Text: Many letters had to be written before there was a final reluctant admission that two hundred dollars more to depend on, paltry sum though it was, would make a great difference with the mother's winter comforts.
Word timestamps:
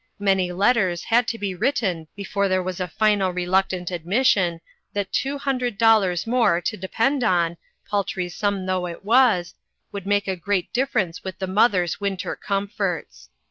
Many 0.17 0.51
letters 0.51 1.03
had 1.03 1.27
to 1.27 1.37
be 1.37 1.53
written 1.53 2.07
before 2.15 2.47
there 2.47 2.63
was 2.63 2.79
a 2.79 2.87
final 2.87 3.29
reluctant 3.31 3.91
admission 3.91 4.59
that 4.93 5.13
two 5.13 5.37
hundred 5.37 5.77
dollars 5.77 6.25
more 6.25 6.59
to 6.59 6.75
depend 6.75 7.23
on, 7.23 7.57
paltry 7.87 8.27
sum 8.27 8.65
though 8.65 8.87
it 8.87 9.05
was, 9.05 9.53
would 9.91 10.07
make 10.07 10.27
a 10.27 10.35
great 10.35 10.73
difference 10.73 11.23
with 11.23 11.37
the 11.37 11.45
mother's 11.45 12.01
winter 12.01 12.35
comforts. 12.35 13.29